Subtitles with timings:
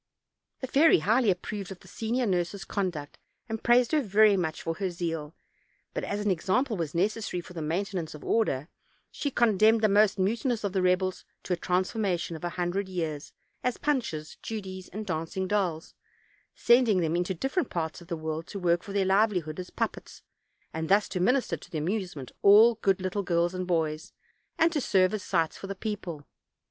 [0.61, 4.73] The fairy highly approved of the senior nurse's conduct, and praised her very much for
[4.77, 5.35] her zeal;
[5.93, 8.67] but, as an example was necessary, for the maintenance of order,
[9.11, 13.31] she condemned the most mutinous of the rebels to a transformation of a hundred years,
[13.63, 15.93] as punches, judies, and dancing dolls;
[16.55, 20.23] sending them into different parts of the world to work for their livelihood as puppets,
[20.73, 24.13] and thus to minister to the amuse ment of all good little girls and boys,
[24.57, 26.25] and to serve as sights for the people.